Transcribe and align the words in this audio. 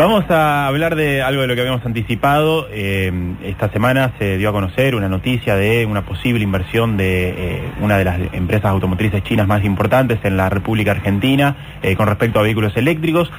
Vamos 0.00 0.24
a 0.30 0.66
hablar 0.66 0.96
de 0.96 1.20
algo 1.20 1.42
de 1.42 1.46
lo 1.46 1.54
que 1.54 1.60
habíamos 1.60 1.84
anticipado. 1.84 2.66
Eh, 2.72 3.12
esta 3.44 3.68
semana 3.68 4.14
se 4.18 4.38
dio 4.38 4.48
a 4.48 4.52
conocer 4.52 4.94
una 4.94 5.10
noticia 5.10 5.56
de 5.56 5.84
una 5.84 6.06
posible 6.06 6.42
inversión 6.42 6.96
de 6.96 7.28
eh, 7.28 7.62
una 7.82 7.98
de 7.98 8.04
las 8.04 8.18
empresas 8.32 8.70
automotrices 8.70 9.22
chinas 9.24 9.46
más 9.46 9.62
importantes 9.62 10.18
en 10.22 10.38
la 10.38 10.48
República 10.48 10.92
Argentina 10.92 11.78
eh, 11.82 11.96
con 11.96 12.06
respecto 12.06 12.38
a 12.38 12.42
vehículos 12.44 12.74
eléctricos. 12.78 13.30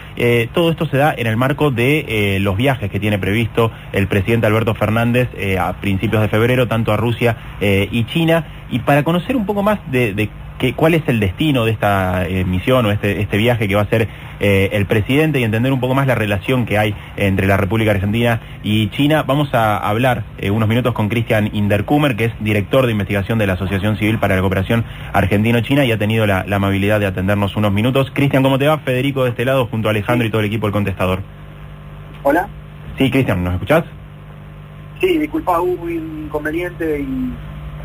todo 0.54 0.70
esto 0.70 0.86
se 0.86 0.98
da 0.98 1.16
en 1.18 1.26
el 1.26 1.36
marco 1.36 1.72
de 1.72 2.38
los 2.40 2.56
viajes 2.56 2.92
que 2.92 3.00
tiene 3.00 3.18
previsto 3.18 3.72
el 3.92 4.06
presidente 4.06 4.46
Alberto 4.46 4.76
Fernández 4.76 5.30
a 5.60 5.74
principios 5.82 6.22
de 6.22 6.28
febrero, 6.28 6.68
tanto 6.68 6.94
a 6.94 6.98
Rusia 6.98 7.38
y 7.60 8.04
China. 8.04 8.61
Y 8.72 8.80
para 8.80 9.04
conocer 9.04 9.36
un 9.36 9.46
poco 9.46 9.64
más 9.64 9.80
de, 9.92 10.14
de 10.14 10.30
cuál 10.76 10.94
es 10.94 11.02
el 11.08 11.20
destino 11.20 11.66
de 11.66 11.72
esta 11.72 12.28
eh, 12.28 12.46
misión 12.46 12.86
o 12.86 12.92
este, 12.92 13.22
este, 13.22 13.38
viaje 13.38 13.68
que 13.68 13.74
va 13.74 13.82
a 13.82 13.86
hacer 13.86 14.08
eh, 14.40 14.70
el 14.74 14.86
presidente 14.86 15.40
y 15.40 15.44
entender 15.44 15.74
un 15.74 15.80
poco 15.80 15.96
más 15.96 16.06
la 16.06 16.14
relación 16.14 16.66
que 16.66 16.78
hay 16.78 16.94
entre 17.18 17.48
la 17.48 17.58
República 17.58 17.92
Argentina 17.92 18.40
y 18.64 18.90
China. 18.90 19.24
Vamos 19.24 19.54
a 19.54 19.78
hablar 19.78 20.24
eh, 20.38 20.52
unos 20.52 20.70
minutos 20.70 20.94
con 20.94 21.10
Cristian 21.10 21.50
Inderkumer, 21.54 22.16
que 22.16 22.26
es 22.26 22.34
director 22.40 22.86
de 22.86 22.92
investigación 22.92 23.40
de 23.40 23.48
la 23.48 23.54
Asociación 23.54 23.98
Civil 23.98 24.20
para 24.20 24.36
la 24.36 24.42
Cooperación 24.42 24.86
Argentino-China 25.14 25.84
y 25.84 25.92
ha 25.92 25.98
tenido 25.98 26.28
la, 26.28 26.46
amabilidad 26.52 27.00
de 27.00 27.08
atendernos 27.08 27.56
unos 27.56 27.72
minutos. 27.72 28.12
Cristian, 28.14 28.44
¿cómo 28.44 28.60
te 28.60 28.68
va? 28.68 28.78
Federico 28.80 29.24
de 29.24 29.32
este 29.32 29.46
lado 29.46 29.66
junto 29.66 29.88
a 29.88 29.92
Alejandro 29.92 30.28
y 30.28 30.30
todo 30.30 30.42
el 30.42 30.48
equipo 30.48 30.68
del 30.68 30.74
contestador. 30.74 31.22
Hola. 32.22 32.48
Sí, 33.00 33.10
Cristian, 33.10 33.44
¿nos 33.44 33.54
escuchás? 33.54 33.84
Sí, 35.00 35.18
disculpa, 35.18 35.60
hubo 35.60 35.86
un 35.86 36.26
inconveniente 36.26 37.00
y 37.00 37.34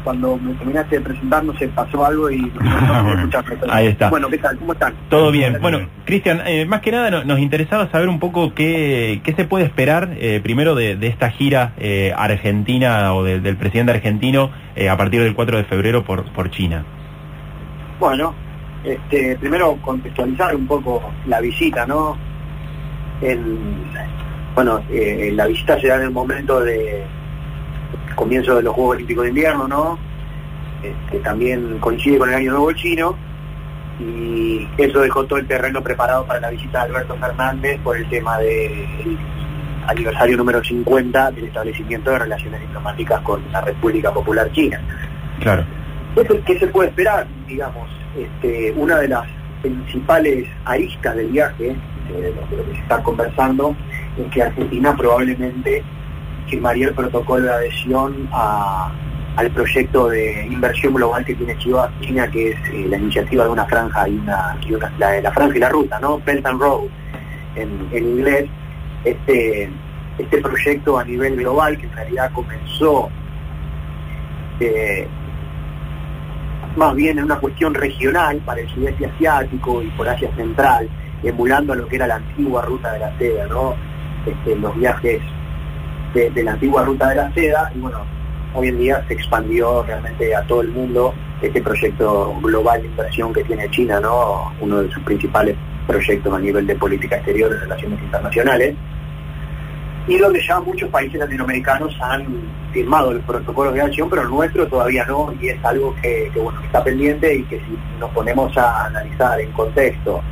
cuando 0.07 0.37
me 0.37 0.55
terminaste 0.55 0.99
de 0.99 1.03
presentar 1.03 1.43
no 1.43 1.53
se 1.59 1.67
pasó 1.67 2.07
algo 2.07 2.31
y 2.31 2.39
no, 2.61 3.29
Ahí 3.69 3.89
está. 3.89 4.09
Bueno, 4.09 4.29
¿qué 4.29 4.39
tal? 4.39 4.57
¿Cómo 4.57 4.73
están? 4.73 4.95
Todo 5.09 5.33
bien. 5.33 5.59
Bueno, 5.61 5.81
Cristian, 6.05 6.43
eh, 6.47 6.65
más 6.65 6.81
que 6.81 6.93
nada 6.93 7.25
nos 7.25 7.41
interesaba 7.41 7.91
saber 7.91 8.09
un 8.09 8.21
poco 8.21 8.55
qué, 8.55 9.21
qué 9.25 9.33
se 9.33 9.47
puede 9.47 9.65
esperar 9.65 10.11
eh, 10.19 10.39
primero 10.41 10.77
de, 10.77 10.97
esta 11.09 11.33
gira 11.33 11.73
eh, 11.79 12.15
argentina 12.17 13.15
o 13.15 13.25
del 13.25 13.57
presidente 13.57 13.95
argentino 13.95 14.53
a 14.89 14.97
partir 14.97 15.23
del 15.25 15.35
4 15.35 15.57
de 15.57 15.65
febrero 15.65 16.05
por, 16.05 16.25
por 16.33 16.53
China. 16.53 16.85
Bueno, 17.99 18.33
este, 18.85 19.37
primero 19.39 19.77
contextualizar 19.83 20.55
un 20.55 20.69
poco 20.69 21.03
la 21.27 21.41
visita, 21.41 21.85
¿no? 21.85 22.17
El, 23.21 23.59
bueno, 24.55 24.81
la 25.33 25.47
visita 25.49 25.81
se 25.81 25.89
da 25.89 25.97
en 25.97 26.03
el 26.03 26.11
momento 26.13 26.61
de 26.61 27.05
comienzo 28.17 28.57
de 28.57 28.63
los 28.63 28.75
Juegos 28.75 28.97
Olímpicos 28.97 29.23
de 29.23 29.29
Invierno, 29.29 29.69
¿no? 29.69 29.99
Este, 30.83 31.19
también 31.21 31.79
coincide 31.79 32.19
con 32.19 32.29
el 32.31 32.35
Año 32.35 32.51
Nuevo 32.51 32.73
Chino 32.73 33.17
y 34.01 34.69
eso 34.77 35.01
dejó 35.01 35.25
todo 35.25 35.39
el 35.39 35.47
terreno 35.47 35.83
preparado 35.83 36.27
para 36.27 36.41
la 36.41 36.51
visita 36.51 36.81
de 36.81 36.91
Alberto 36.91 37.17
Fernández 37.17 37.81
por 37.83 37.97
el 37.97 38.09
tema 38.09 38.39
del 38.39 39.19
aniversario 39.87 40.37
número 40.37 40.63
50 40.63 41.31
del 41.31 41.45
establecimiento 41.45 42.11
de 42.11 42.19
relaciones 42.19 42.61
diplomáticas 42.61 43.21
con 43.23 43.43
la 43.53 43.61
República 43.61 44.13
Popular 44.13 44.51
China. 44.53 44.81
Claro. 45.41 45.65
¿Qué 46.47 46.59
se 46.59 46.67
puede 46.67 46.89
esperar? 46.89 47.27
Digamos, 47.47 47.89
este, 48.17 48.73
una 48.77 48.97
de 48.99 49.09
las 49.09 49.27
principales 49.63 50.49
aristas 50.65 51.17
del 51.17 51.29
viaje, 51.29 51.71
eh, 51.71 52.13
de 52.13 52.35
lo 52.35 52.65
que 52.65 52.75
se 52.75 52.81
está 52.81 53.03
conversando, 53.03 53.77
es 54.19 54.33
que 54.33 54.43
Argentina 54.43 54.95
probablemente 54.97 55.83
firmaría 56.49 56.89
el 56.89 56.95
protocolo 56.95 57.45
de 57.45 57.53
adhesión 57.53 58.29
al 58.33 59.51
proyecto 59.51 60.09
de 60.09 60.47
inversión 60.47 60.95
global 60.95 61.25
que 61.25 61.35
tiene 61.35 61.57
China, 61.59 62.31
que 62.31 62.51
es 62.51 62.57
eh, 62.73 62.87
la 62.89 62.97
iniciativa 62.97 63.45
de 63.45 63.51
una 63.51 63.67
franja 63.67 64.09
y 64.09 64.17
una, 64.17 64.57
la, 64.99 65.33
franja 65.33 65.57
y 65.57 65.61
la 65.61 65.69
ruta, 65.69 66.01
¿no? 66.01 66.19
Belt 66.25 66.47
and 66.47 66.61
Road 66.61 66.89
en, 67.55 67.89
inglés. 67.93 68.47
Este, 69.05 69.71
este 70.19 70.39
proyecto 70.39 70.99
a 70.99 71.05
nivel 71.05 71.37
global, 71.37 71.77
que 71.77 71.87
en 71.87 71.93
realidad 71.93 72.31
comenzó 72.33 73.09
eh, 74.59 75.07
más 76.77 76.95
bien 76.95 77.19
en 77.19 77.25
una 77.25 77.37
cuestión 77.37 77.75
regional 77.75 78.39
para 78.45 78.61
el 78.61 78.69
sudeste 78.71 79.07
asiático 79.07 79.83
y 79.83 79.89
por 79.89 80.09
Asia 80.09 80.31
Central, 80.35 80.89
emulando 81.23 81.73
a 81.73 81.77
lo 81.77 81.87
que 81.87 81.97
era 81.97 82.07
la 82.07 82.17
antigua 82.17 82.63
ruta 82.63 82.93
de 82.93 82.99
la 82.99 83.19
seda, 83.19 83.47
¿no? 83.47 83.75
Este, 84.27 84.57
los 84.57 84.75
viajes 84.77 85.21
de, 86.17 86.43
la 86.43 86.53
antigua 86.53 86.85
ruta 86.85 87.09
de 87.11 87.17
la 87.17 87.33
seda 87.33 87.71
y 87.75 87.79
bueno, 87.79 87.99
hoy 88.55 88.69
en 88.69 88.79
día 88.79 89.05
se 89.07 89.15
expandió 89.15 89.83
realmente 89.83 90.35
a 90.35 90.43
todo 90.43 90.63
el 90.63 90.69
mundo 90.69 91.15
este 91.43 91.61
proyecto 91.61 92.35
global 92.43 92.81
de 92.81 92.89
inversión 92.89 93.33
que 93.33 93.45
tiene 93.45 93.71
China, 93.71 94.01
¿no? 94.01 94.53
Uno 94.61 94.83
de 94.83 94.91
sus 94.91 95.03
principales 95.03 95.57
proyectos 95.87 96.33
a 96.33 96.39
nivel 96.39 96.67
de 96.67 96.75
política 96.75 97.17
exterior 97.17 97.51
y 97.53 97.61
relaciones 97.61 98.01
internacionales. 98.03 98.75
Y 100.09 100.19
donde 100.19 100.41
ya 100.41 100.61
muchos 100.61 100.89
países 100.89 101.19
latinoamericanos 101.19 101.95
han 102.01 102.25
firmado 102.73 103.13
los 103.13 103.23
protocolos 103.25 103.75
de 103.75 103.83
acción, 103.83 104.09
pero 104.09 104.23
el 104.23 104.29
nuestro 104.29 104.67
todavía 104.69 105.05
no, 105.05 105.35
y 105.41 105.49
es 105.49 105.65
algo 105.65 105.95
que, 106.01 106.31
bueno, 106.35 106.61
está 106.63 106.83
pendiente 106.83 107.35
y 107.35 107.43
que 107.45 107.59
si 107.59 107.77
nos 107.99 108.11
ponemos 108.13 108.57
a 108.57 108.87
analizar 108.87 109.41
en 109.41 109.51
contexto 109.53 110.23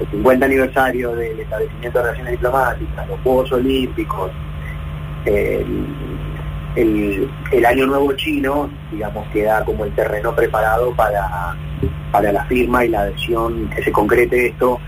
el 0.00 0.06
50 0.08 0.46
aniversario 0.46 1.12
del 1.12 1.40
establecimiento 1.40 1.98
de 1.98 2.04
relaciones 2.04 2.32
diplomáticas, 2.32 3.08
los 3.08 3.20
Juegos 3.20 3.52
Olímpicos, 3.52 4.30
el, 5.26 7.26
año 7.66 7.86
nuevo 7.86 8.12
chino, 8.14 8.70
digamos, 8.90 9.26
queda 9.28 9.64
como 9.64 9.84
el 9.84 9.94
terreno 9.94 10.34
preparado 10.34 10.94
para, 10.94 11.56
para 12.10 12.32
la 12.32 12.44
firma 12.44 12.84
y 12.84 12.88
la 12.88 13.02
adhesión, 13.02 13.68
que 13.70 13.82
se 13.82 13.92
concrete 13.92 14.46
esto 14.46 14.80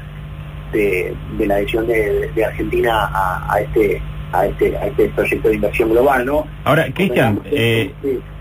de, 0.72 1.15
la 1.39 1.55
adhesión 1.55 1.87
de, 1.87 2.45
Argentina 2.45 3.11
a, 3.12 3.61
este 3.61 4.03
a 4.34 4.47
este, 4.47 4.77
a 4.77 4.87
este 4.87 5.09
proyecto 5.11 5.49
de 5.49 5.55
inversión 5.55 5.91
global, 5.91 6.27
¿no? 6.27 6.47
Ahora, 6.65 6.87
Cristian, 6.93 7.41
eh, 7.45 7.93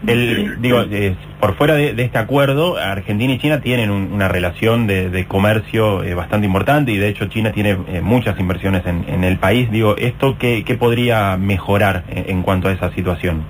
el, 0.07 0.59
digo, 0.61 0.81
eh, 0.89 1.15
por 1.39 1.55
fuera 1.55 1.75
de, 1.75 1.93
este 1.97 2.17
acuerdo, 2.17 2.77
Argentina 2.77 3.33
y 3.33 3.37
China 3.37 3.61
tienen 3.61 3.91
una 3.91 4.27
relación 4.27 4.87
de, 4.87 5.25
comercio 5.27 6.03
eh, 6.03 6.13
bastante 6.13 6.47
importante 6.47 6.91
y 6.91 6.97
de 6.97 7.09
hecho 7.09 7.27
China 7.27 7.51
tiene 7.51 7.75
muchas 8.01 8.39
inversiones 8.39 8.83
en, 8.85 9.23
el 9.23 9.37
país. 9.37 9.71
Digo, 9.71 9.95
¿esto 9.97 10.37
qué, 10.37 10.63
podría 10.79 11.37
mejorar 11.37 12.03
en, 12.09 12.41
cuanto 12.41 12.67
a 12.67 12.71
esa 12.71 12.91
situación? 12.93 13.43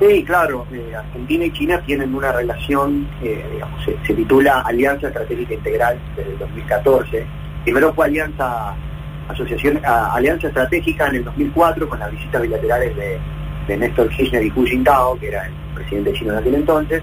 Sí, 0.00 0.24
claro, 0.24 0.66
Argentina 0.96 1.44
y 1.44 1.52
China 1.52 1.80
tienen 1.86 2.14
una 2.14 2.32
relación, 2.32 3.08
digamos, 3.22 3.84
se, 3.84 3.96
se, 4.06 4.14
titula 4.14 4.60
Alianza 4.60 5.08
Estratégica 5.08 5.54
Integral 5.54 5.98
desde 6.16 6.32
el 6.32 6.38
2014. 6.38 7.26
Primero 7.64 7.94
fue 7.94 8.06
Alianza 8.06 8.74
asociación, 9.28 9.80
alianza 9.84 10.48
estratégica 10.48 11.08
en 11.08 11.16
el 11.16 11.24
2004 11.24 11.88
con 11.88 11.98
las 11.98 12.10
visitas 12.10 12.42
bilaterales 12.42 12.96
de, 12.96 13.76
Néstor 13.76 14.10
Kirchner 14.10 14.44
y 14.44 14.50
Hu 14.50 14.64
Jintao, 14.66 15.18
que 15.18 15.28
era 15.28 15.46
el 15.46 15.52
presidente 15.74 16.12
chino 16.12 16.34
de 16.34 16.38
aquel 16.40 16.54
entonces, 16.54 17.02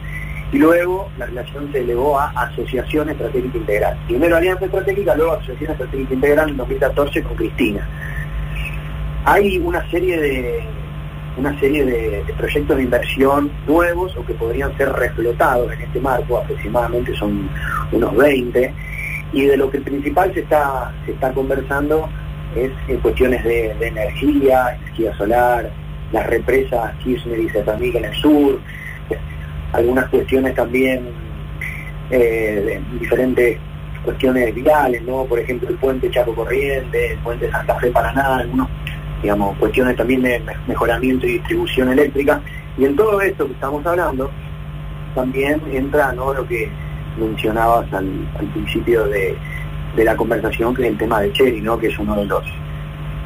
y 0.51 0.57
luego 0.57 1.09
la 1.17 1.25
relación 1.25 1.71
se 1.71 1.79
elevó 1.79 2.19
a 2.19 2.29
Asociación 2.29 3.09
Estratégica 3.09 3.57
Integral. 3.57 3.97
Primero 4.07 4.35
Alianza 4.35 4.65
Estratégica, 4.65 5.15
luego 5.15 5.33
Asociación 5.33 5.71
Estratégica 5.71 6.13
Integral 6.13 6.49
en 6.49 6.57
2014 6.57 7.23
con 7.23 7.35
Cristina. 7.35 7.87
Hay 9.25 9.57
una 9.57 9.89
serie 9.89 10.19
de 10.19 10.63
una 11.37 11.57
serie 11.59 11.85
de, 11.85 12.33
proyectos 12.37 12.77
de 12.77 12.83
inversión 12.83 13.51
nuevos 13.65 14.15
o 14.17 14.25
que 14.25 14.33
podrían 14.33 14.75
ser 14.77 14.91
reflotados 14.91 15.71
en 15.71 15.81
este 15.81 15.99
marco, 15.99 16.37
aproximadamente 16.37 17.15
son 17.15 17.49
unos 17.91 18.15
20, 18.15 18.73
y 19.33 19.45
de 19.45 19.57
lo 19.57 19.69
que 19.69 19.79
principal 19.81 20.33
se 20.33 20.41
está, 20.41 20.93
se 21.05 21.13
está 21.13 21.31
conversando 21.31 22.09
es 22.55 22.71
en 22.87 22.97
cuestiones 22.99 23.43
de, 23.43 23.71
energía, 23.81 24.75
energía 24.75 25.15
solar, 25.15 25.71
las 26.11 26.27
represas 26.27 26.93
Kirchner 26.97 27.39
y 27.39 27.49
Zetamig 27.49 27.95
en 27.95 28.05
el 28.05 28.15
sur, 28.15 28.59
algunas 29.71 30.09
cuestiones 30.09 30.53
también 30.55 31.09
eh, 32.09 32.81
diferentes 32.99 33.57
cuestiones 34.03 34.53
viales, 34.53 35.01
¿no? 35.03 35.23
Por 35.25 35.39
ejemplo, 35.39 35.69
el 35.69 35.75
puente 35.75 36.09
Chaco 36.11 36.35
Corriente, 36.35 37.13
el 37.13 37.19
puente 37.19 37.49
Santa 37.51 37.75
Fe 37.75 37.89
Paraná, 37.91 38.37
algunos, 38.37 38.67
digamos, 39.21 39.57
cuestiones 39.57 39.95
también 39.95 40.23
de 40.23 40.41
mejoramiento 40.67 41.25
y 41.25 41.33
distribución 41.33 41.89
eléctrica. 41.89 42.41
Y 42.77 42.85
en 42.85 42.95
todo 42.95 43.21
esto 43.21 43.45
que 43.45 43.53
estamos 43.53 43.85
hablando, 43.85 44.29
también 45.15 45.61
entra, 45.71 46.11
¿no? 46.13 46.33
Lo 46.33 46.45
que 46.47 46.69
mencionabas 47.17 47.91
al, 47.93 48.07
principio 48.53 49.05
de, 49.05 49.37
la 49.97 50.15
conversación, 50.15 50.73
que 50.73 50.83
es 50.83 50.89
el 50.89 50.97
tema 50.97 51.21
de 51.21 51.33
Cherry, 51.33 51.61
¿no? 51.61 51.77
que 51.77 51.87
es 51.87 51.99
uno 51.99 52.15
de 52.15 52.25
los 52.25 52.43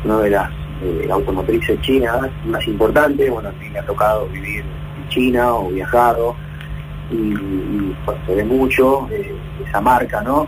uno 0.03 0.19
de 0.19 0.29
las 0.29 0.51
eh, 0.83 1.07
automotrices 1.11 1.79
chinas 1.81 2.29
más 2.45 2.65
importantes. 2.67 3.29
Bueno, 3.29 3.49
a 3.49 3.51
mí 3.53 3.69
me 3.69 3.79
ha 3.79 3.85
tocado 3.85 4.27
vivir 4.27 4.59
en 4.59 5.09
China 5.09 5.55
o 5.55 5.69
viajado 5.69 6.35
y, 7.11 7.33
pues, 8.05 8.17
se 8.25 8.35
ve 8.35 8.43
mucho 8.43 9.07
eh, 9.11 9.33
esa 9.67 9.81
marca, 9.81 10.21
¿no? 10.21 10.47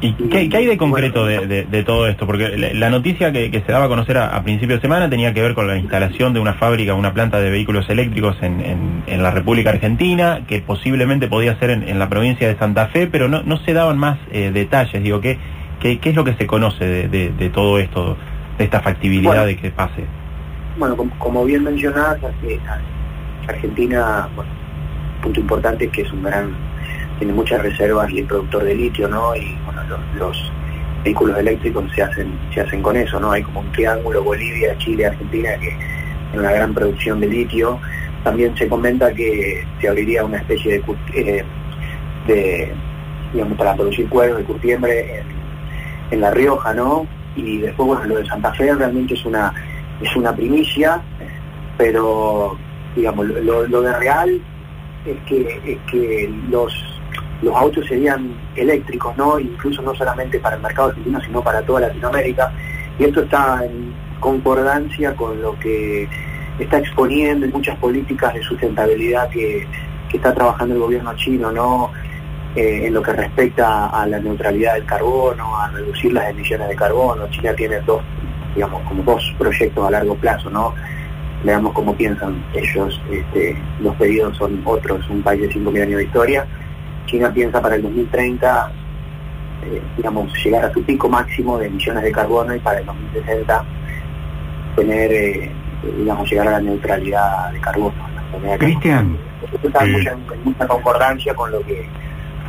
¿Y 0.00 0.12
qué, 0.12 0.48
hay 0.56 0.66
de 0.66 0.76
concreto 0.76 1.26
de, 1.26 1.82
todo 1.84 2.06
esto? 2.06 2.24
Porque 2.26 2.56
la, 2.56 2.90
noticia 2.90 3.32
que, 3.32 3.50
se 3.50 3.72
daba 3.72 3.86
a 3.86 3.88
conocer 3.88 4.18
a, 4.18 4.40
principio 4.42 4.76
de 4.76 4.80
semana 4.82 5.10
tenía 5.10 5.34
que 5.34 5.42
ver 5.42 5.54
con 5.54 5.66
la 5.66 5.76
instalación 5.76 6.32
de 6.32 6.40
una 6.40 6.54
fábrica, 6.54 6.94
una 6.94 7.12
planta 7.12 7.40
de 7.40 7.50
vehículos 7.50 7.88
eléctricos 7.90 8.36
en, 8.42 9.02
la 9.08 9.30
República 9.32 9.70
Argentina, 9.70 10.42
que 10.46 10.60
posiblemente 10.60 11.26
podía 11.26 11.58
ser 11.58 11.70
en, 11.70 11.98
la 11.98 12.08
provincia 12.08 12.46
de 12.46 12.56
Santa 12.56 12.86
Fe, 12.88 13.08
pero 13.08 13.28
no, 13.28 13.56
se 13.64 13.72
daban 13.72 13.98
más 13.98 14.18
eh, 14.30 14.52
detalles. 14.52 15.02
Digo, 15.02 15.20
¿qué, 15.20 15.38
¿qué, 15.80 15.98
es 16.00 16.14
lo 16.14 16.24
que 16.24 16.34
se 16.34 16.46
conoce 16.46 17.08
de, 17.08 17.50
todo 17.50 17.78
esto? 17.78 18.16
esta 18.58 18.80
factibilidad 18.80 19.46
de 19.46 19.56
que 19.56 19.70
pase. 19.70 20.04
Bueno, 20.78 20.96
como, 21.18 21.44
bien 21.44 21.64
mencionás, 21.64 22.18
Argentina, 23.46 24.28
punto 25.22 25.40
importante 25.40 25.86
es 25.86 25.90
que 25.90 26.02
es 26.02 26.12
un 26.12 26.22
gran, 26.22 26.50
tiene 27.18 27.32
muchas 27.32 27.62
reservas 27.62 28.10
y 28.10 28.20
es 28.20 28.26
productor 28.26 28.64
de 28.64 28.74
litio, 28.74 29.08
¿no? 29.08 29.34
Y 29.34 29.56
bueno, 29.64 29.82
los, 30.16 30.52
vehículos 31.04 31.38
eléctricos 31.38 31.84
se 31.94 32.02
hacen, 32.02 32.36
se 32.52 32.60
hacen 32.60 32.82
con 32.82 32.96
eso, 32.96 33.20
¿no? 33.20 33.30
Hay 33.30 33.42
como 33.42 33.60
un 33.60 33.72
triángulo 33.72 34.22
Bolivia, 34.22 34.76
Chile, 34.78 35.06
Argentina 35.06 35.50
que 35.60 35.68
en 36.32 36.40
una 36.40 36.52
gran 36.52 36.74
producción 36.74 37.20
de 37.20 37.28
litio. 37.28 37.78
También 38.24 38.56
se 38.56 38.68
comenta 38.68 39.12
que 39.14 39.64
se 39.80 39.88
abriría 39.88 40.24
una 40.24 40.38
especie 40.38 40.82
de, 41.06 41.44
eh, 42.28 42.74
digamos, 43.32 43.56
para 43.56 43.74
producir 43.74 44.08
cuero 44.08 44.36
de 44.36 44.44
curtiembre 44.44 45.22
en, 46.10 46.20
La 46.20 46.30
Rioja, 46.30 46.74
¿no? 46.74 47.06
Y 47.36 47.58
después, 47.58 47.86
bueno, 47.86 48.04
lo 48.04 48.18
de 48.18 48.26
Santa 48.26 48.52
Fe 48.54 48.74
realmente 48.74 49.14
es 49.14 49.24
una, 49.24 49.54
es 50.02 50.14
una 50.16 50.34
primicia, 50.34 51.00
pero, 51.76 52.58
digamos, 52.96 53.26
lo, 53.28 53.82
de 53.82 53.96
real 53.98 54.40
es 55.06 55.16
que, 55.26 55.60
es 55.64 55.78
que 55.90 56.30
los, 56.50 56.97
los 57.42 57.54
autos 57.54 57.86
serían 57.86 58.34
eléctricos, 58.56 59.16
¿no? 59.16 59.38
Incluso 59.38 59.82
no 59.82 59.94
solamente 59.94 60.38
para 60.40 60.56
el 60.56 60.62
mercado 60.62 60.88
argentino, 60.88 61.20
sino 61.20 61.42
para 61.42 61.62
toda 61.62 61.82
Latinoamérica. 61.82 62.52
Y 62.98 63.04
esto 63.04 63.22
está 63.22 63.64
en 63.64 63.94
concordancia 64.18 65.14
con 65.14 65.40
lo 65.40 65.58
que 65.58 66.08
está 66.58 66.78
exponiendo 66.78 67.46
en 67.46 67.52
muchas 67.52 67.78
políticas 67.78 68.34
de 68.34 68.42
sustentabilidad 68.42 69.28
que, 69.30 69.66
está 70.12 70.32
trabajando 70.32 70.74
el 70.74 70.80
gobierno 70.80 71.14
chino, 71.16 71.52
¿no? 71.52 71.90
Eh, 72.56 72.86
en 72.86 72.94
lo 72.94 73.02
que 73.02 73.12
respecta 73.12 73.88
a 73.88 74.06
la 74.06 74.18
neutralidad 74.18 74.74
del 74.74 74.86
carbono, 74.86 75.54
a 75.54 75.68
reducir 75.68 76.14
las 76.14 76.30
emisiones 76.30 76.66
de 76.66 76.74
carbono. 76.74 77.28
China 77.28 77.52
tiene 77.52 77.78
dos, 77.82 78.02
digamos, 78.54 78.80
como 78.88 79.02
dos 79.02 79.22
proyectos 79.38 79.86
a 79.86 79.90
largo 79.90 80.14
plazo, 80.14 80.48
¿no? 80.48 80.74
Veamos 81.44 81.74
cómo 81.74 81.94
piensan 81.94 82.42
ellos, 82.54 82.98
este, 83.12 83.54
los 83.80 83.94
pedidos 83.96 84.34
son 84.38 84.62
otros, 84.64 85.06
un 85.10 85.22
país 85.22 85.42
de 85.42 85.50
5.000 85.50 85.82
años 85.82 85.98
de 85.98 86.04
historia. 86.04 86.46
China 87.08 87.32
piensa 87.32 87.60
para 87.60 87.74
el 87.74 87.82
2030, 87.82 88.72
eh, 89.64 89.82
digamos, 89.96 90.32
llegar 90.44 90.64
a 90.66 90.72
su 90.72 90.82
pico 90.84 91.08
máximo 91.08 91.58
de 91.58 91.66
emisiones 91.66 92.04
de 92.04 92.12
carbono 92.12 92.54
y 92.54 92.60
para 92.60 92.78
el 92.78 92.86
2060 92.86 93.64
tener, 94.76 95.12
eh, 95.12 95.50
digamos, 95.98 96.30
llegar 96.30 96.48
a 96.48 96.52
la 96.52 96.60
neutralidad 96.60 97.52
de 97.52 97.60
carbono. 97.60 98.08
Cristian. 98.58 99.18
Está 99.62 99.84
en 99.84 100.44
mucha 100.44 100.66
concordancia 100.68 101.34
con 101.34 101.50
lo 101.50 101.60
que 101.60 101.88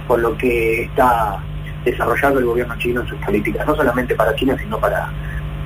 con 0.08 0.22
lo 0.24 0.36
que 0.38 0.84
está 0.84 1.40
desarrollando 1.86 2.40
el 2.40 2.46
gobierno 2.46 2.76
chino 2.78 3.02
en 3.02 3.08
sus 3.08 3.18
políticas, 3.20 3.66
no 3.68 3.76
solamente 3.76 4.16
para 4.16 4.34
China, 4.36 4.58
sino 4.60 4.80
para, 4.80 5.08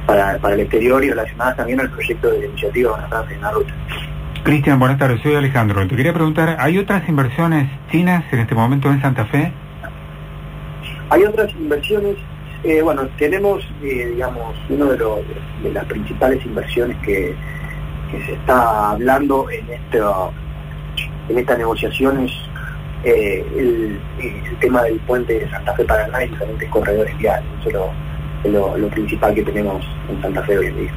para, 0.05 0.53
el 0.53 0.59
exterior 0.59 1.03
y 1.03 1.09
relacionadas 1.09 1.55
también 1.55 1.79
al 1.79 1.89
proyecto 1.89 2.29
de 2.29 2.47
iniciativa 2.47 3.07
de 3.29 3.35
en 3.35 3.41
la 3.41 3.51
ruta. 3.51 3.73
Cristian, 4.43 4.77
buenas 4.77 4.97
tardes, 4.97 5.21
soy 5.21 5.35
Alejandro. 5.35 5.87
Te 5.87 5.95
quería 5.95 6.13
preguntar, 6.13 6.57
¿hay 6.59 6.77
otras 6.77 7.07
inversiones 7.07 7.69
chinas 7.89 8.25
en 8.33 8.39
este 8.39 8.53
momento 8.53 8.91
en 8.91 9.01
Santa 9.01 9.25
Fe? 9.25 9.53
Hay 11.09 11.23
otras 11.23 11.49
inversiones, 11.53 12.17
eh, 12.65 12.81
bueno, 12.81 13.07
tenemos, 13.17 13.63
eh, 13.81 14.11
digamos, 14.11 14.53
uno 14.67 14.87
de, 14.87 14.97
los, 14.97 15.19
de 15.63 15.71
las 15.71 15.85
principales 15.85 16.45
inversiones 16.45 16.97
que, 16.97 17.33
que 18.11 18.25
se 18.25 18.33
está 18.33 18.91
hablando 18.91 19.49
en, 19.49 19.65
este, 19.69 19.99
en 21.29 21.37
estas 21.37 21.57
negociaciones 21.57 22.31
eh, 23.05 23.45
el, 23.57 23.99
tema 24.59 24.83
del 24.83 24.99
puente 25.01 25.39
de 25.39 25.49
Santa 25.49 25.73
Fe 25.73 25.85
Paraná 25.85 26.23
y 26.23 26.29
diferentes 26.29 26.69
corredores 26.69 27.17
viales. 27.17 27.45
Eso 27.65 27.91
es 28.43 28.51
lo, 28.51 28.87
principal 28.89 29.33
que 29.35 29.43
tenemos 29.43 29.85
en 30.09 30.21
Santa 30.21 30.43
Fe 30.43 30.57
hoy 30.57 30.67
en 30.67 30.77
día. 30.77 30.93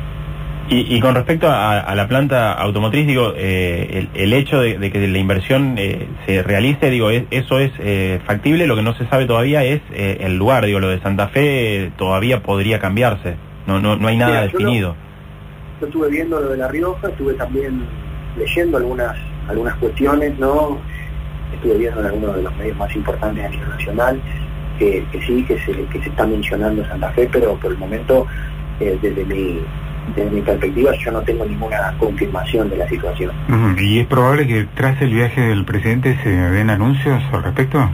Y, 0.68 1.00
con 1.00 1.14
respecto 1.14 1.48
a, 1.48 1.94
la 1.94 2.08
planta 2.08 2.52
automotriz, 2.52 3.06
digo, 3.06 3.32
eh, 3.36 4.08
el, 4.14 4.32
hecho 4.32 4.60
de, 4.60 4.90
que 4.90 5.06
la 5.06 5.18
inversión 5.18 5.76
eh, 5.78 6.08
se 6.26 6.42
realice, 6.42 6.90
digo, 6.90 7.10
eso 7.10 7.58
es 7.58 7.72
factible. 8.24 8.66
Lo 8.66 8.74
que 8.74 8.82
no 8.82 8.94
se 8.94 9.06
sabe 9.06 9.26
todavía 9.26 9.64
es 9.64 9.80
el 9.92 10.36
lugar, 10.36 10.66
digo, 10.66 10.80
lo 10.80 10.88
de 10.88 11.00
Santa 11.00 11.28
Fe 11.28 11.92
todavía 11.96 12.42
podría 12.42 12.78
cambiarse. 12.80 13.36
No, 13.66 13.80
no, 13.80 13.96
no 13.96 14.08
hay 14.08 14.16
nada 14.16 14.42
definido. 14.42 14.96
Yo, 15.80 15.86
estuve 15.86 16.10
viendo 16.10 16.40
lo 16.40 16.48
de 16.48 16.56
La 16.56 16.68
Rioja, 16.68 17.08
estuve 17.08 17.34
también 17.34 17.84
leyendo 18.36 18.78
algunas 18.78 19.16
algunas 19.48 19.76
cuestiones, 19.76 20.36
¿no? 20.38 20.78
estuve 21.54 21.78
viendo 21.78 22.00
en 22.00 22.06
algunos 22.06 22.36
de 22.36 22.42
los 22.42 22.56
medios 22.56 22.76
más 22.76 22.94
importantes 22.94 23.44
a 23.44 23.48
nivel 23.48 23.68
nacional, 23.68 24.20
que, 24.78 25.04
sí, 25.26 25.42
que 25.44 25.58
se, 25.60 25.72
que 25.86 26.02
se 26.02 26.08
está 26.08 26.26
mencionando 26.26 26.84
Santa 26.86 27.10
Fe, 27.12 27.28
pero 27.32 27.54
por 27.56 27.72
el 27.72 27.78
momento, 27.78 28.26
eh, 28.80 28.98
desde, 29.00 29.24
mi, 29.24 29.60
desde 30.14 30.30
mi 30.30 30.40
perspectiva, 30.40 30.92
yo 30.96 31.10
no 31.10 31.20
tengo 31.22 31.44
ninguna 31.44 31.94
confirmación 31.98 32.70
de 32.70 32.76
la 32.76 32.88
situación. 32.88 33.32
¿Y 33.78 34.00
es 34.00 34.06
probable 34.06 34.46
que 34.46 34.66
tras 34.74 35.00
el 35.02 35.12
viaje 35.12 35.40
del 35.40 35.64
presidente 35.64 36.18
se 36.22 36.30
den 36.30 36.70
anuncios 36.70 37.22
al 37.32 37.42
respecto? 37.42 37.90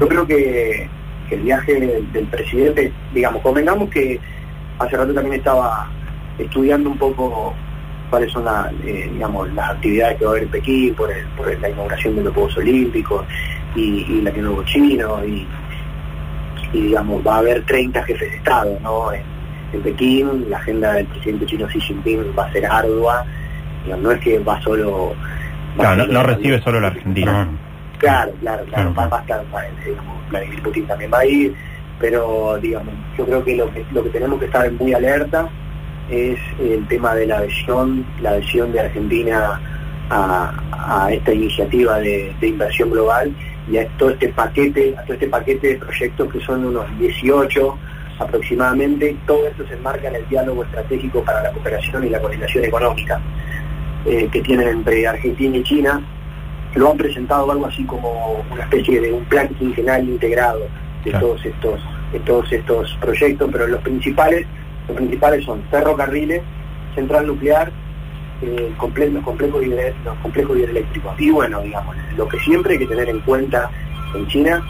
Yo 0.00 0.08
creo 0.08 0.26
que, 0.26 0.88
el 1.30 1.42
viaje 1.42 2.02
del, 2.12 2.26
presidente, 2.26 2.92
digamos, 3.14 3.40
convengamos 3.42 3.88
que 3.88 4.18
hace 4.80 4.96
rato 4.96 5.14
también 5.14 5.36
estaba 5.36 5.88
estudiando 6.38 6.90
un 6.90 6.98
poco 6.98 7.54
cuáles 8.10 8.32
son 8.32 8.44
eh, 8.84 9.08
digamos, 9.12 9.52
las 9.52 9.70
actividades 9.70 10.18
que 10.18 10.24
va 10.24 10.30
a 10.30 10.32
haber 10.32 10.42
en 10.42 10.50
Pekín 10.50 10.94
por, 10.96 11.08
la 11.60 11.68
inauguración 11.68 12.16
de 12.16 12.24
los 12.24 12.34
Juegos 12.34 12.56
Olímpicos 12.56 13.24
y, 13.76 14.04
y 14.08 14.22
la 14.22 14.32
nuevo 14.32 14.64
chino 14.64 15.24
y, 15.24 15.46
digamos 16.72 17.24
va 17.24 17.36
a 17.36 17.38
haber 17.38 17.64
30 17.64 18.02
jefes 18.04 18.30
de 18.30 18.36
Estado 18.36 18.78
¿no? 18.82 19.12
en, 19.12 19.22
Pekín, 19.78 20.46
la 20.48 20.58
agenda 20.58 20.92
del 20.94 21.06
presidente 21.06 21.46
chino 21.46 21.66
Xi 21.66 21.80
Jinping 21.80 22.34
va 22.38 22.46
a 22.46 22.52
ser 22.52 22.66
ardua, 22.66 23.24
no 24.00 24.10
es 24.10 24.20
que 24.20 24.38
va 24.38 24.60
solo... 24.62 25.14
no, 25.76 26.22
recibe 26.22 26.60
solo 26.60 26.80
la 26.80 26.88
Argentina. 26.88 27.48
Claro, 27.98 28.32
claro, 28.40 28.64
claro, 28.64 28.94
va, 28.94 29.04
a 29.04 29.20
estar, 29.20 29.44
digamos, 29.84 30.28
Vladimir 30.30 30.62
Putin 30.62 30.86
también 30.86 31.10
va 31.12 31.18
a 31.18 31.26
ir, 31.26 31.54
pero 31.98 32.58
digamos, 32.60 32.94
yo 33.16 33.26
creo 33.26 33.44
que 33.44 33.56
lo 33.56 33.70
que, 33.72 33.84
lo 33.92 34.02
que 34.02 34.10
tenemos 34.10 34.38
que 34.38 34.46
estar 34.46 34.70
muy 34.72 34.94
alerta 34.94 35.48
es 36.10 36.38
el 36.58 36.86
tema 36.88 37.14
de 37.14 37.26
la 37.26 37.38
adhesión, 37.38 38.04
la 38.20 38.30
adhesión 38.30 38.72
de 38.72 38.80
Argentina 38.80 39.60
a, 40.10 41.08
esta 41.12 41.32
iniciativa 41.32 41.98
de, 41.98 42.34
inversión 42.42 42.90
global 42.90 43.32
y 43.70 43.78
a 43.78 43.86
todo 43.96 44.10
este 44.10 44.28
paquete, 44.28 44.96
a 44.98 45.02
todo 45.02 45.14
este 45.14 45.28
paquete 45.28 45.68
de 45.68 45.76
proyectos 45.76 46.32
que 46.32 46.40
son 46.40 46.64
unos 46.64 46.86
18 46.98 47.78
aproximadamente, 48.20 49.16
todo 49.26 49.48
esto 49.48 49.66
se 49.66 49.74
enmarca 49.74 50.08
en 50.08 50.16
el 50.16 50.28
diálogo 50.28 50.62
estratégico 50.62 51.24
para 51.24 51.42
la 51.42 51.50
cooperación 51.50 52.04
y 52.04 52.10
la 52.10 52.20
coordinación 52.20 52.64
económica 52.64 53.20
eh, 54.06 54.28
que 54.30 54.40
tienen 54.42 54.68
entre 54.68 55.06
Argentina 55.08 55.56
y 55.56 55.62
China. 55.64 56.00
Lo 56.74 56.92
han 56.92 56.96
presentado 56.96 57.50
algo 57.50 57.66
así 57.66 57.84
como 57.84 58.44
una 58.50 58.62
especie 58.62 59.00
de 59.00 59.12
un 59.12 59.24
plan 59.24 59.48
quinquenal 59.48 60.08
integrado 60.08 60.68
de 61.04 61.12
todos 61.12 61.44
estos, 61.44 61.80
de 62.12 62.20
todos 62.20 62.52
estos 62.52 62.96
proyectos, 63.00 63.48
pero 63.50 63.66
los 63.66 63.80
principales 63.80 64.46
los 64.90 64.96
principales 64.96 65.44
son 65.44 65.62
ferrocarriles, 65.70 66.42
central 66.94 67.26
nuclear, 67.26 67.70
eh, 68.42 68.68
los, 68.70 68.78
complejos 68.78 69.14
los 69.14 70.16
complejos 70.18 70.58
hidroeléctricos. 70.58 71.20
Y 71.20 71.30
bueno, 71.30 71.60
digamos, 71.62 71.96
lo 72.16 72.28
que 72.28 72.38
siempre 72.40 72.72
hay 72.72 72.80
que 72.80 72.86
tener 72.86 73.08
en 73.08 73.20
cuenta 73.20 73.70
en 74.14 74.26
China, 74.26 74.62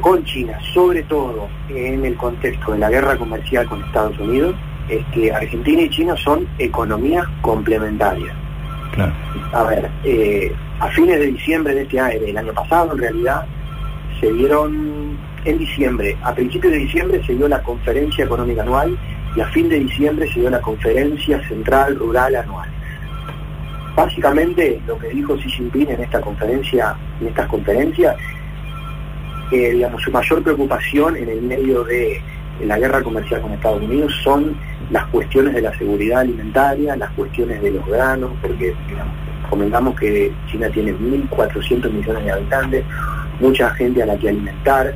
con 0.00 0.24
China, 0.24 0.58
sobre 0.74 1.02
todo 1.04 1.48
en 1.68 2.04
el 2.04 2.16
contexto 2.16 2.72
de 2.72 2.78
la 2.78 2.90
guerra 2.90 3.16
comercial 3.16 3.66
con 3.66 3.82
Estados 3.84 4.18
Unidos, 4.18 4.54
es 4.88 5.04
que 5.06 5.32
Argentina 5.32 5.82
y 5.82 5.90
China 5.90 6.16
son 6.16 6.46
economías 6.58 7.26
complementarias. 7.42 8.34
A 9.52 9.62
ver, 9.64 9.88
eh, 10.04 10.52
a 10.80 10.88
fines 10.88 11.20
de 11.20 11.26
diciembre 11.26 11.74
de 11.74 11.82
este 11.82 12.00
año, 12.00 12.20
del 12.20 12.36
año 12.36 12.52
pasado 12.52 12.92
en 12.92 12.98
realidad, 12.98 13.46
se 14.20 14.32
dieron 14.32 15.16
en 15.44 15.58
diciembre, 15.58 16.16
a 16.22 16.34
principios 16.34 16.72
de 16.72 16.80
diciembre 16.80 17.22
se 17.24 17.34
dio 17.34 17.48
la 17.48 17.62
conferencia 17.62 18.24
económica 18.24 18.62
anual 18.62 18.98
y 19.36 19.40
a 19.40 19.46
fin 19.46 19.68
de 19.68 19.78
diciembre 19.78 20.30
se 20.32 20.40
dio 20.40 20.50
la 20.50 20.60
conferencia 20.60 21.46
central 21.46 21.96
rural 21.96 22.34
anual. 22.34 22.68
Básicamente 23.94 24.80
lo 24.86 24.98
que 24.98 25.08
dijo 25.08 25.36
Xi 25.36 25.48
Jinping 25.48 25.90
en 25.90 26.00
esta 26.00 26.20
conferencia, 26.20 26.96
en 27.20 27.28
estas 27.28 27.46
conferencias, 27.48 28.16
eh, 29.50 29.72
digamos, 29.72 30.02
su 30.02 30.10
mayor 30.10 30.42
preocupación 30.42 31.16
en 31.16 31.28
el 31.28 31.42
medio 31.42 31.84
de 31.84 32.20
la 32.64 32.78
guerra 32.78 33.02
comercial 33.02 33.40
con 33.40 33.52
Estados 33.52 33.82
Unidos 33.82 34.12
son 34.22 34.56
las 34.90 35.06
cuestiones 35.06 35.54
de 35.54 35.62
la 35.62 35.76
seguridad 35.78 36.20
alimentaria, 36.20 36.96
las 36.96 37.10
cuestiones 37.12 37.62
de 37.62 37.70
los 37.70 37.86
granos, 37.86 38.32
porque 38.42 38.74
comentamos 39.48 39.98
que 39.98 40.32
China 40.50 40.68
tiene 40.70 40.92
1.400 40.92 41.90
millones 41.90 42.24
de 42.24 42.30
habitantes, 42.32 42.84
mucha 43.40 43.70
gente 43.70 44.02
a 44.02 44.06
la 44.06 44.16
que 44.16 44.28
alimentar, 44.28 44.94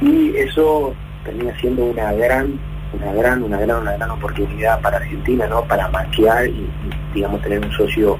y 0.00 0.36
eso 0.36 0.94
termina 1.24 1.58
siendo 1.60 1.84
una 1.84 2.12
gran 2.12 2.58
una 2.92 3.12
gran 3.12 3.42
una 3.42 3.58
gran 3.58 3.82
una 3.82 3.92
gran 3.92 4.10
oportunidad 4.10 4.80
para 4.80 4.96
Argentina 4.96 5.46
no 5.46 5.62
para 5.64 5.88
maquiar 5.88 6.46
y, 6.46 6.66
digamos 7.14 7.42
tener 7.42 7.60
un 7.60 7.70
socio 7.72 8.16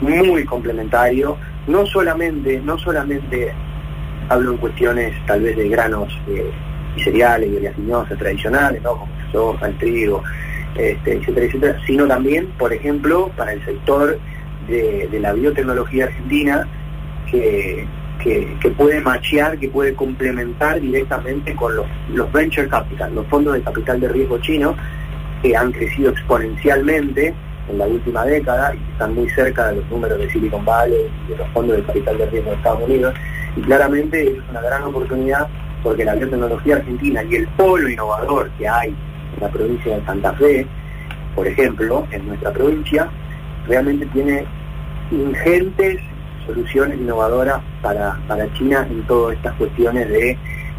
muy 0.00 0.44
complementario 0.44 1.36
no 1.66 1.84
solamente 1.86 2.60
no 2.60 2.78
solamente 2.78 3.52
hablo 4.28 4.52
en 4.52 4.56
cuestiones 4.58 5.14
tal 5.26 5.42
vez 5.42 5.56
de 5.56 5.68
granos 5.68 6.12
eh, 6.28 6.50
y 6.96 7.02
cereales 7.02 7.50
y 7.50 7.56
oleaginosas 7.56 8.18
tradicionales, 8.18 8.82
¿no? 8.82 8.96
como 8.96 9.12
la 9.16 9.32
soja, 9.32 9.68
el 9.68 9.78
trigo, 9.78 10.22
este, 10.76 11.12
etcétera, 11.14 11.46
etcétera, 11.46 11.80
sino 11.86 12.06
también, 12.06 12.46
por 12.58 12.72
ejemplo, 12.72 13.30
para 13.36 13.52
el 13.52 13.64
sector 13.64 14.18
de, 14.68 15.08
la 15.20 15.32
biotecnología 15.32 16.06
argentina, 16.06 16.66
que, 17.30 17.86
que, 18.22 18.70
puede 18.76 19.00
machear, 19.00 19.58
que 19.58 19.68
puede 19.68 19.94
complementar 19.94 20.80
directamente 20.80 21.54
con 21.54 21.76
los, 21.76 21.86
los 22.12 22.30
venture 22.32 22.68
capital, 22.68 23.14
los 23.14 23.26
fondos 23.28 23.54
de 23.54 23.62
capital 23.62 24.00
de 24.00 24.08
riesgo 24.08 24.38
chinos, 24.38 24.76
que 25.42 25.56
han 25.56 25.70
crecido 25.70 26.10
exponencialmente 26.10 27.34
en 27.68 27.78
la 27.78 27.86
última 27.86 28.24
década 28.24 28.74
y 28.74 28.92
están 28.92 29.14
muy 29.14 29.28
cerca 29.30 29.68
de 29.68 29.76
los 29.76 29.90
números 29.90 30.18
de 30.18 30.30
Silicon 30.30 30.64
Valley 30.64 31.10
y 31.26 31.30
de 31.30 31.36
los 31.36 31.48
fondos 31.48 31.76
de 31.76 31.82
capital 31.84 32.18
de 32.18 32.26
riesgo 32.26 32.50
de 32.50 32.56
Estados 32.56 32.82
Unidos. 32.82 33.14
Y 33.56 33.60
claramente 33.62 34.22
es 34.22 34.38
una 34.50 34.60
gran 34.60 34.82
oportunidad 34.84 35.48
porque 35.82 36.04
la 36.04 36.14
biotecnología 36.14 36.76
argentina 36.76 37.22
y 37.22 37.36
el 37.36 37.48
polo 37.48 37.88
innovador 37.88 38.50
que 38.58 38.68
hay 38.68 38.88
en 38.88 39.40
la 39.40 39.48
provincia 39.48 39.96
de 39.96 40.04
Santa 40.04 40.32
Fe, 40.34 40.66
por 41.34 41.46
ejemplo, 41.46 42.06
en 42.10 42.26
nuestra 42.26 42.52
provincia, 42.52 43.08
realmente 43.66 44.06
tiene 44.06 44.44
ingentes 45.10 46.00
soluciones 46.46 46.98
innovadoras 46.98 47.60
para, 47.82 48.18
para 48.28 48.52
China 48.54 48.86
en 48.90 49.02
todas 49.06 49.36
estas 49.36 49.54
cuestiones 49.54 50.08
de 50.08 50.38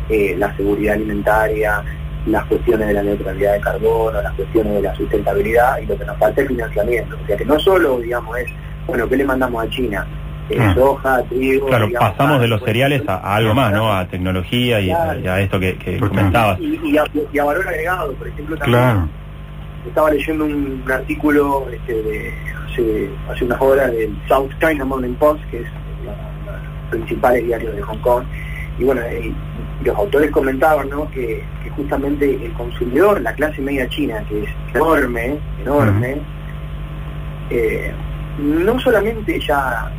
eh, 0.09 0.35
la 0.37 0.55
seguridad 0.55 0.95
alimentaria, 0.95 1.83
las 2.27 2.45
cuestiones 2.45 2.87
de 2.87 2.93
la 2.93 3.03
neutralidad 3.03 3.53
de 3.53 3.61
carbono, 3.61 4.21
las 4.21 4.33
cuestiones 4.33 4.73
de 4.73 4.81
la 4.81 4.95
sustentabilidad 4.95 5.79
y 5.79 5.85
lo 5.85 5.97
que 5.97 6.05
nos 6.05 6.17
falta 6.17 6.41
es 6.41 6.47
financiamiento. 6.47 7.17
O 7.23 7.27
sea 7.27 7.37
que 7.37 7.45
no 7.45 7.59
solo, 7.59 7.99
digamos, 7.99 8.37
es, 8.37 8.49
bueno, 8.85 9.07
¿qué 9.07 9.17
le 9.17 9.25
mandamos 9.25 9.65
a 9.65 9.69
China? 9.69 10.05
Eh, 10.49 10.57
ah. 10.59 10.73
soja, 10.75 11.23
trigo... 11.23 11.67
Claro, 11.67 11.89
pasamos 11.97 12.39
de 12.39 12.47
los 12.47 12.61
cereales 12.63 13.01
a, 13.07 13.35
algo 13.35 13.53
más, 13.53 13.73
¿no? 13.73 13.91
A 13.91 14.07
tecnología 14.07 14.79
y, 14.79 14.91
a, 14.91 15.41
esto 15.41 15.59
que, 15.59 15.77
que 15.77 15.99
comentabas. 15.99 16.59
Y, 16.59 16.97
a, 16.97 17.43
valor 17.43 17.67
agregado, 17.67 18.13
por 18.13 18.27
ejemplo, 18.27 18.57
también. 18.57 18.81
Claro. 18.81 19.09
Estaba 19.87 20.11
leyendo 20.11 20.45
un, 20.45 20.83
artículo 20.91 21.67
este, 21.71 21.93
de 21.93 22.33
hace, 22.65 23.09
hace 23.29 23.45
unas 23.45 23.61
horas 23.61 23.91
del 23.91 24.17
South 24.27 24.49
China 24.59 24.85
Morning 24.85 25.13
Post, 25.15 25.43
que 25.49 25.61
es 25.61 25.67
uno 26.01 26.11
de 26.11 26.17
los 26.17 26.89
principales 26.89 27.45
diarios 27.45 27.75
de 27.75 27.81
Hong 27.81 27.99
Kong, 27.99 28.23
y 28.79 28.83
bueno, 28.83 29.01
los 29.83 29.95
autores 29.95 30.31
comentaban 30.31 30.89
¿no? 30.89 31.09
que, 31.11 31.43
justamente 31.75 32.43
el 32.43 32.53
consumidor, 32.53 33.21
la 33.21 33.33
clase 33.33 33.61
media 33.61 33.87
china, 33.89 34.23
que 34.27 34.43
es 34.43 34.49
enorme, 34.73 35.37
enorme, 35.61 36.17
eh, 37.49 37.91
no 38.39 38.79
solamente 38.79 39.39
ya 39.39 39.91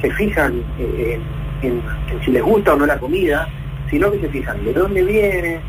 se 0.00 0.10
fijan 0.10 0.62
eh, 0.78 1.18
en, 1.62 1.82
si 2.24 2.30
les 2.30 2.42
gusta 2.42 2.74
o 2.74 2.76
no 2.76 2.86
la 2.86 2.98
comida, 2.98 3.48
sino 3.88 4.10
que 4.10 4.20
se 4.20 4.28
fijan 4.28 4.64
de 4.64 4.72
dónde 4.72 5.02
viene, 5.02 5.60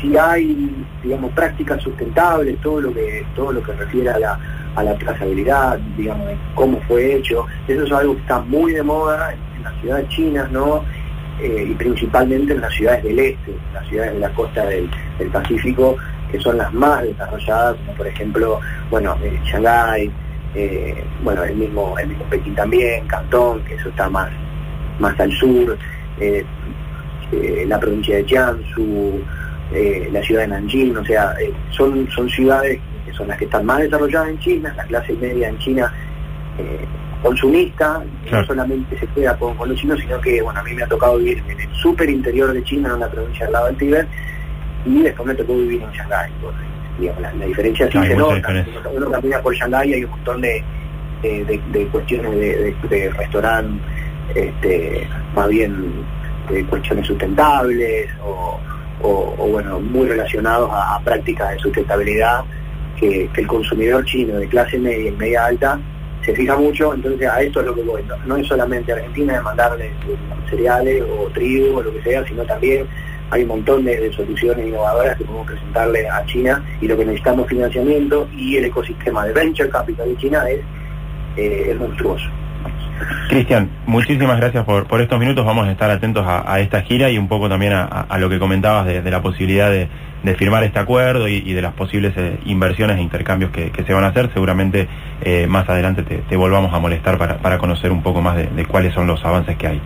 si 0.00 0.16
hay, 0.16 0.70
digamos, 1.02 1.32
prácticas 1.32 1.82
sustentables, 1.82 2.60
todo 2.60 2.80
lo 2.80 2.92
que, 2.92 3.24
todo 3.34 3.52
lo 3.52 3.62
que 3.62 3.72
refiere 3.72 4.10
a 4.10 4.18
la, 4.18 4.38
a 4.74 4.82
la 4.82 4.94
trazabilidad, 4.98 5.78
digamos, 5.96 6.26
de 6.26 6.36
cómo 6.54 6.80
fue 6.82 7.16
hecho. 7.16 7.46
Eso 7.66 7.84
es 7.84 7.92
algo 7.92 8.14
que 8.14 8.20
está 8.20 8.40
muy 8.40 8.72
de 8.72 8.82
moda 8.82 9.32
en, 9.32 9.62
las 9.64 9.80
ciudades 9.80 10.08
chinas, 10.10 10.50
¿no? 10.52 10.84
Eh, 11.40 11.66
y 11.70 11.74
principalmente 11.74 12.54
en 12.54 12.62
las 12.62 12.72
ciudades 12.72 13.04
del 13.04 13.18
este, 13.18 13.54
las 13.74 13.86
ciudades 13.86 14.14
de 14.14 14.20
la 14.20 14.30
costa 14.30 14.64
del, 14.66 14.88
Pacífico, 15.30 15.96
que 16.30 16.40
son 16.40 16.56
las 16.56 16.72
más 16.72 17.02
desarrolladas, 17.02 17.76
como 17.76 17.92
por 17.92 18.06
ejemplo, 18.06 18.60
bueno, 18.90 19.16
eh, 19.22 19.38
Shanghái, 19.44 20.10
eh, 20.54 21.04
bueno, 21.22 21.44
el 21.44 21.56
mismo, 21.56 21.98
el 21.98 22.08
mismo 22.08 22.24
Pekín 22.24 22.54
también, 22.54 23.06
Cantón, 23.06 23.62
que 23.64 23.74
eso 23.74 23.90
está 23.90 24.08
más, 24.08 24.30
más 24.98 25.18
al 25.20 25.30
sur, 25.32 25.76
la 27.66 27.80
provincia 27.80 28.16
de 28.16 28.24
Jiangsu, 28.24 29.20
la 30.10 30.22
ciudad 30.22 30.42
de 30.42 30.48
Nanjing, 30.48 30.96
o 30.96 31.04
sea, 31.04 31.34
son, 31.70 32.08
son 32.10 32.30
ciudades 32.30 32.80
que 33.04 33.12
son 33.12 33.28
las 33.28 33.36
que 33.36 33.44
están 33.44 33.66
más 33.66 33.80
desarrolladas 33.80 34.28
en 34.30 34.38
China, 34.38 34.72
la 34.76 34.84
clase 34.84 35.12
media 35.14 35.48
en 35.48 35.58
China 35.58 35.92
consumista, 37.26 38.02
no 38.30 38.44
solamente 38.44 38.98
se 38.98 39.06
queda 39.08 39.36
con, 39.36 39.56
los 39.68 39.76
chinos, 39.76 39.98
sino 40.00 40.20
que, 40.20 40.40
bueno, 40.40 40.60
a 40.60 40.62
mí 40.62 40.72
me 40.74 40.84
ha 40.84 40.86
tocado 40.86 41.18
vivir 41.18 41.42
en 41.48 41.60
el 41.60 41.74
súper 41.74 42.08
interior 42.08 42.52
de 42.52 42.62
China, 42.62 42.90
en 42.90 42.94
una 42.96 43.08
provincia 43.08 43.46
al 43.46 43.52
lado 43.52 43.66
del 43.66 43.76
Tíbet, 43.76 44.08
y 44.84 45.02
después 45.02 45.26
me 45.26 45.34
tocó 45.34 45.54
vivir 45.54 45.82
en 45.82 45.90
Shanghái. 45.90 46.30
digamos, 47.00 47.22
la, 47.22 47.46
diferencia 47.46 47.90
sí 47.90 47.98
se 47.98 48.14
nota. 48.14 48.64
Uno, 48.94 49.10
camina 49.10 49.40
por 49.40 49.54
Shanghái 49.54 49.90
y 49.90 49.94
hay 49.94 50.04
un 50.04 50.10
montón 50.10 50.40
de, 50.40 50.64
de, 51.22 51.88
cuestiones 51.90 52.30
de, 52.32 52.76
de 52.88 53.10
restaurante, 53.10 53.82
este, 54.34 55.08
más 55.34 55.48
bien 55.48 56.04
de 56.48 56.64
cuestiones 56.66 57.06
sustentables 57.08 58.08
o, 58.24 58.60
o, 59.02 59.48
bueno, 59.48 59.80
muy 59.80 60.06
relacionados 60.06 60.70
a, 60.72 61.00
prácticas 61.04 61.50
de 61.50 61.58
sustentabilidad 61.58 62.44
que, 62.96 63.28
que 63.34 63.40
el 63.40 63.46
consumidor 63.48 64.04
chino 64.04 64.38
de 64.38 64.48
clase 64.48 64.78
media 64.78 65.08
y 65.08 65.12
media 65.12 65.44
alta 65.46 65.80
se 66.26 66.34
fija 66.34 66.56
mucho, 66.56 66.92
entonces 66.92 67.28
a 67.28 67.40
esto 67.40 67.60
es 67.60 67.66
lo 67.66 67.74
que 67.74 67.82
voy. 67.82 68.02
No, 68.26 68.36
es 68.36 68.46
solamente 68.48 68.92
Argentina 68.92 69.34
de 69.34 69.40
mandarle 69.42 69.90
cereales 70.50 71.04
o 71.08 71.30
trigo 71.30 71.76
o 71.78 71.82
lo 71.84 71.92
que 71.92 72.02
sea, 72.02 72.26
sino 72.26 72.42
también 72.44 72.84
hay 73.30 73.42
un 73.42 73.48
montón 73.48 73.84
de, 73.84 74.12
soluciones 74.12 74.66
innovadoras 74.66 75.16
que 75.16 75.24
podemos 75.24 75.46
presentarle 75.46 76.08
a 76.08 76.24
China 76.26 76.64
y 76.80 76.88
lo 76.88 76.96
que 76.96 77.04
necesitamos 77.04 77.46
financiamiento 77.48 78.28
y 78.36 78.56
el 78.56 78.64
ecosistema 78.64 79.24
de 79.24 79.32
venture 79.32 79.70
capital 79.70 80.08
de 80.08 80.16
China 80.16 80.50
es, 80.50 80.60
eh, 81.36 81.76
monstruoso. 81.78 82.28
Cristian, 83.28 83.70
muchísimas 83.86 84.38
gracias 84.38 84.64
por, 84.64 84.86
por 84.86 85.00
estos 85.00 85.18
minutos. 85.18 85.44
Vamos 85.44 85.66
a 85.66 85.72
estar 85.72 85.90
atentos 85.90 86.24
a, 86.26 86.60
esta 86.60 86.82
gira 86.82 87.10
y 87.10 87.18
un 87.18 87.28
poco 87.28 87.48
también 87.48 87.72
a, 87.72 88.18
lo 88.18 88.28
que 88.28 88.38
comentabas 88.38 88.86
de 88.86 89.10
la 89.10 89.20
posibilidad 89.20 89.70
de, 89.70 89.88
firmar 90.36 90.64
este 90.64 90.78
acuerdo 90.78 91.28
y, 91.28 91.52
de 91.52 91.62
las 91.62 91.72
posibles 91.74 92.12
eh, 92.16 92.38
inversiones 92.46 92.98
e 92.98 93.02
intercambios 93.02 93.52
que, 93.52 93.70
se 93.86 93.92
van 93.92 94.04
a 94.04 94.08
hacer. 94.08 94.30
Seguramente 94.32 94.88
eh, 95.22 95.46
más 95.48 95.68
adelante 95.68 96.02
te, 96.02 96.36
volvamos 96.36 96.72
a 96.72 96.78
molestar 96.78 97.18
para, 97.18 97.38
para 97.38 97.58
conocer 97.58 97.92
un 97.92 98.02
poco 98.02 98.20
más 98.22 98.36
de, 98.36 98.64
cuáles 98.66 98.94
son 98.94 99.06
los 99.06 99.24
avances 99.24 99.56
que 99.56 99.66
hay. 99.66 99.80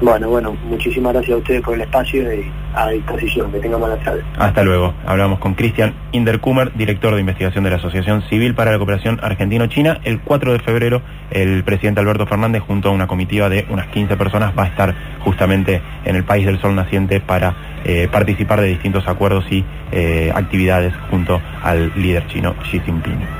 Bueno, 0.00 0.30
bueno, 0.30 0.56
muchísimas 0.64 1.12
gracias 1.12 1.34
a 1.34 1.38
ustedes 1.38 1.60
por 1.60 1.74
el 1.74 1.82
espacio 1.82 2.22
y 2.32 2.50
a 2.74 2.88
disposición. 2.88 3.52
Que 3.52 3.60
tengan 3.60 3.80
buenas 3.80 4.02
tardes. 4.02 4.24
Hasta 4.38 4.62
luego. 4.62 4.94
Hablamos 5.04 5.38
con 5.40 5.54
Cristian 5.54 5.94
Inderkummer, 6.12 6.72
director 6.74 7.14
de 7.14 7.20
investigación 7.20 7.64
de 7.64 7.70
la 7.70 7.76
Asociación 7.76 8.22
Civil 8.22 8.54
para 8.54 8.72
la 8.72 8.78
Cooperación 8.78 9.20
Argentino-China. 9.22 10.00
El 10.04 10.20
4 10.20 10.54
de 10.54 10.58
febrero, 10.60 11.02
el 11.30 11.64
presidente 11.64 12.00
Alberto 12.00 12.26
Fernández, 12.26 12.62
junto 12.62 12.88
a 12.88 12.92
una 12.92 13.06
comitiva 13.06 13.50
de 13.50 13.66
unas 13.68 13.88
15 13.88 14.16
personas, 14.16 14.54
va 14.58 14.64
a 14.64 14.68
estar 14.68 14.94
justamente 15.20 15.82
en 16.06 16.16
el 16.16 16.24
país 16.24 16.46
del 16.46 16.58
sol 16.60 16.74
naciente 16.74 17.20
para 17.20 17.54
eh, 17.84 18.08
participar 18.10 18.62
de 18.62 18.68
distintos 18.68 19.06
acuerdos 19.06 19.44
y 19.50 19.64
eh, 19.92 20.32
actividades 20.34 20.94
junto 21.10 21.42
al 21.62 21.92
líder 21.94 22.26
chino 22.28 22.54
Xi 22.62 22.80
Jinping. 22.80 23.39